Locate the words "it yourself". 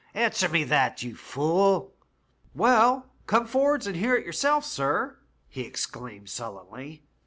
4.15-4.65